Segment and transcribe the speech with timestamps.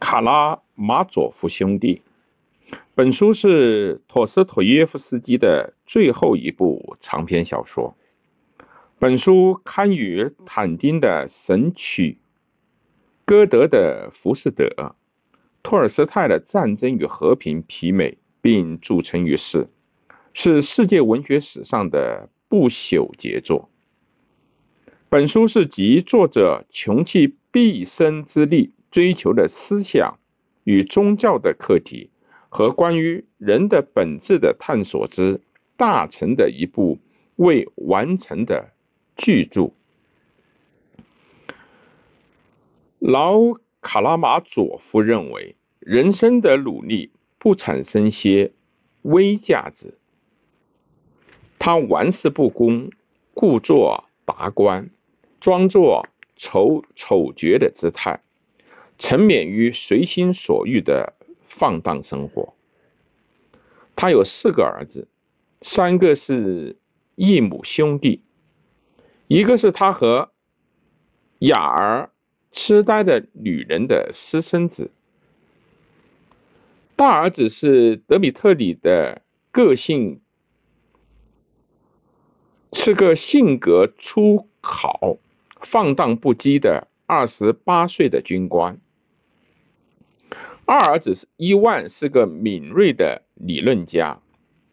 [0.00, 2.02] 卡拉马佐夫兄弟》。
[2.94, 7.96] 本书是托斯妥耶夫斯基的最后一部长篇小说。
[8.98, 12.18] 本书堪与坦丁的《神曲》、
[13.24, 14.64] 歌德的《浮士德》、
[15.62, 19.68] 托尔斯泰的《战争与和平》媲美，并著称于世，
[20.32, 23.68] 是世界文学史上的不朽杰作。
[25.08, 30.18] 本书是集作者穷其毕生之力追求的思想
[30.64, 32.10] 与宗教的课题。
[32.50, 35.42] 和关于人的本质的探索之
[35.76, 36.98] 大成的一部
[37.36, 38.70] 未完成的
[39.18, 39.72] 巨著。
[42.98, 43.38] 老
[43.82, 48.52] 卡拉马佐夫认为，人生的努力不产生些
[49.02, 49.98] 微价值。
[51.58, 52.90] 他玩世不恭，
[53.34, 54.88] 故作达观，
[55.38, 58.20] 装作丑丑角的姿态，
[58.98, 61.14] 沉湎于随心所欲的。
[61.50, 62.54] 放荡生活。
[63.96, 65.08] 他有四个儿子，
[65.60, 66.76] 三个是
[67.16, 68.22] 异母兄弟，
[69.26, 70.30] 一个是他和
[71.40, 72.10] 雅儿
[72.52, 74.92] 痴呆的女人的私生子。
[76.94, 80.20] 大儿子是德米特里的个性，
[82.72, 85.16] 是个性格粗豪、
[85.62, 88.78] 放荡不羁的二十八岁的军官。
[90.70, 94.20] 二儿子伊万，是个敏锐的理论家、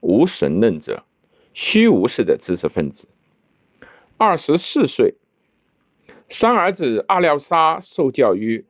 [0.01, 1.05] 无神论者、
[1.53, 3.07] 虚无式的知识分子。
[4.17, 5.15] 二十四岁，
[6.29, 8.65] 三儿子阿廖沙受教于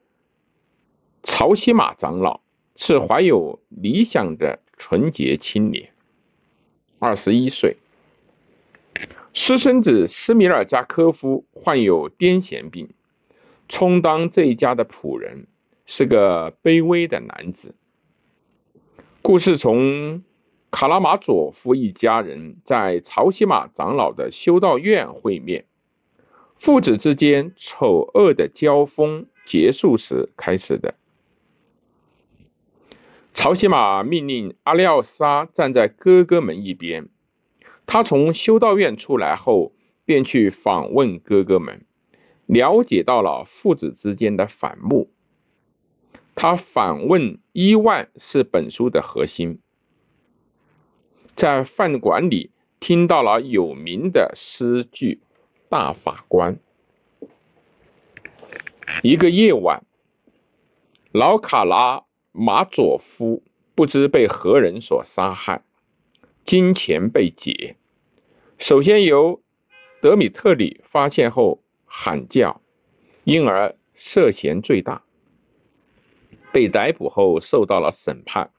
[1.23, 2.42] 曹西马长老，
[2.76, 5.90] 是怀有理想的纯洁青年。
[7.00, 7.78] 二十一岁，
[9.34, 12.90] 私生子斯米尔加科夫患有癫痫病，
[13.68, 15.48] 充当这一家的仆人。
[15.86, 17.75] 是个卑微的男子。
[19.22, 20.23] 故事从
[20.72, 25.66] 卡拉马佐夫一家人在曹西马长老的修道院会面，
[26.57, 30.96] 父子之间丑恶的交锋结束时开始的。
[33.34, 37.09] 曹西马命令阿廖沙站在哥哥们一边，
[37.85, 39.73] 他从修道院出来后，
[40.06, 41.85] 便去访问哥哥们，
[42.46, 45.09] 了解到了父子之间的反目。
[46.35, 49.62] 他反问伊万是本书的核心，
[51.38, 52.51] 在饭馆里
[52.81, 55.22] 听到了有名的诗句
[55.69, 56.59] 《大法官》。
[59.01, 59.85] 一个夜晚，
[61.13, 62.03] 老卡拉
[62.34, 63.41] 马佐夫
[63.73, 65.63] 不知被何人所杀害，
[66.46, 67.78] 金钱被劫。
[68.57, 69.41] 首先由
[70.02, 72.62] 德米特里发现后喊叫，
[73.23, 75.04] 因而涉嫌最大。
[76.55, 78.51] 被逮捕后受到了审判，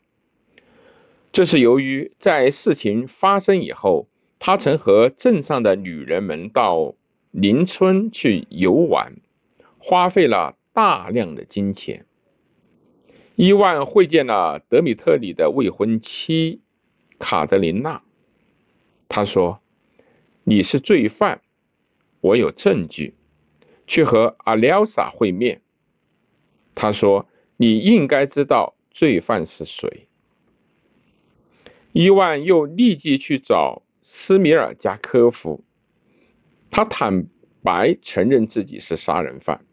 [1.33, 4.07] 这是由于在事情发生以后，
[4.39, 6.95] 他曾和镇上的女人们到
[7.31, 9.17] 邻村去游玩，
[9.79, 12.05] 花费了大量的金钱。
[13.35, 16.61] 伊万会见了德米特里的未婚妻
[17.19, 18.03] 卡德琳娜，
[19.09, 19.61] 他说
[20.45, 21.41] ：“你是罪犯，
[22.21, 23.15] 我有证据，
[23.87, 25.63] 去和阿廖沙会面。”
[26.77, 27.27] 他说。
[27.57, 30.09] 你应该知道罪犯是谁。
[31.93, 35.65] 伊万又立即去找斯米尔加科夫，
[36.71, 37.27] 他坦
[37.63, 39.65] 白承认自己是杀人犯。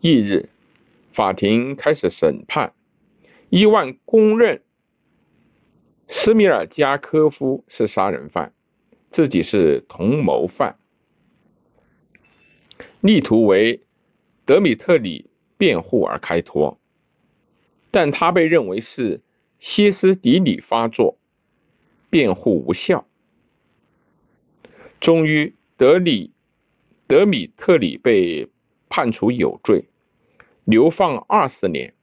[0.00, 0.48] 翌日，
[1.12, 2.72] 法庭开始审判，
[3.48, 4.62] 伊万公认
[6.08, 8.52] 斯米尔加科夫是杀人犯，
[9.10, 10.78] 自己是同谋犯，
[13.00, 13.80] 力图为
[14.44, 15.30] 德米特里。
[15.56, 16.78] 辩护而开脱，
[17.90, 19.20] 但他被认为是
[19.60, 21.16] 歇斯底里发作，
[22.10, 23.06] 辩护无效。
[25.00, 26.32] 终于，德里
[27.06, 28.48] 德米特里被
[28.88, 29.84] 判处有罪，
[30.64, 31.94] 流放二十年。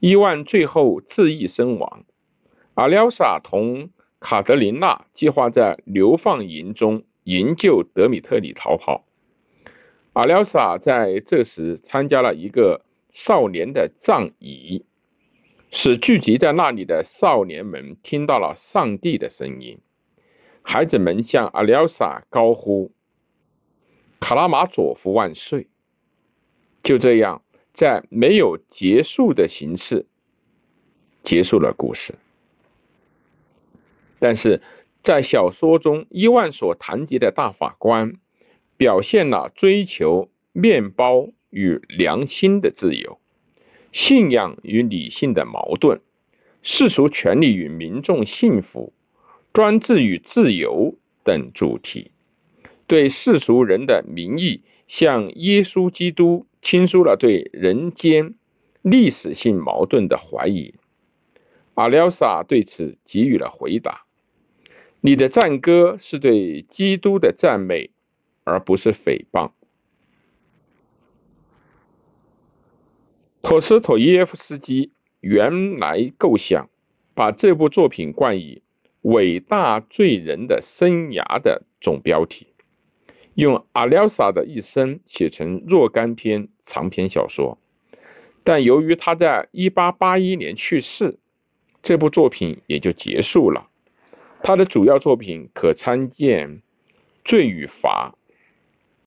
[0.00, 2.04] 伊万最后自缢身亡。
[2.74, 9.04] 阿廖沙同卡德琳娜计划在流放营中营救德米特里逃跑。
[10.14, 14.84] 阿廖沙在这时参加了一个少年的葬仪，
[15.70, 19.78] 使聚集在那里的少年们听到了上帝的声音。
[20.60, 22.92] 孩子们向阿廖沙高呼
[24.20, 25.68] ：“卡拉马佐夫万岁！”
[26.84, 27.42] 就这样，
[27.72, 30.04] 在没有结束的形式
[31.24, 32.16] 结束了故事。
[34.18, 34.60] 但是
[35.02, 38.18] 在小说中，伊万所谈及的大法官。
[38.82, 43.20] 表现了追求面包与良心的自由、
[43.92, 46.00] 信仰与理性的矛盾、
[46.62, 48.92] 世俗权利与民众幸福、
[49.52, 52.10] 专制与自由等主题，
[52.88, 58.34] 对世俗人的名义向耶稣基督倾诉了对人间
[58.82, 60.74] 历史性矛盾的怀疑。
[61.74, 64.02] 阿廖沙对此给予了回答
[65.00, 67.90] ：“你的赞歌是对基督的赞美，
[68.44, 69.50] 而不是诽谤。”
[73.42, 76.70] 托斯妥耶夫斯基原来构想
[77.14, 78.62] 把这部作品冠以
[79.02, 82.46] “伟大罪人的生涯”的总标题，
[83.34, 87.58] 用阿廖沙的一生写成若干篇长篇小说，
[88.44, 91.18] 但由于他在1881年去世。
[91.82, 93.68] 这部作品也就结束了。
[94.44, 96.58] 他的主要作品可参见
[97.24, 98.14] 《罪与罚》